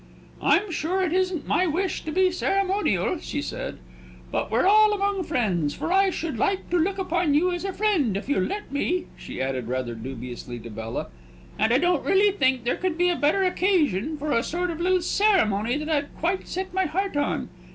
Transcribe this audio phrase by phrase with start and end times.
[0.41, 3.77] "I'm sure it isn't my wish to be ceremonial," she said;
[4.31, 7.71] "but we're all among friends for I should like to look upon you as a
[7.71, 11.09] friend, if you'll let me," she added rather dubiously, to Bella.
[11.59, 14.81] "And I don't really think there could be a better occasion for a sort of
[14.81, 17.49] little ceremony that I've quite set my heart on.